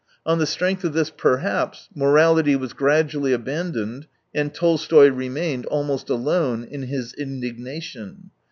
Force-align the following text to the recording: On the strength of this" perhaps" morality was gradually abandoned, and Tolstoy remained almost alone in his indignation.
On 0.25 0.39
the 0.39 0.47
strength 0.47 0.83
of 0.83 0.93
this" 0.93 1.11
perhaps" 1.15 1.87
morality 1.95 2.55
was 2.55 2.73
gradually 2.73 3.33
abandoned, 3.33 4.07
and 4.33 4.51
Tolstoy 4.51 5.11
remained 5.11 5.67
almost 5.67 6.09
alone 6.09 6.63
in 6.63 6.81
his 6.87 7.13
indignation. 7.13 8.31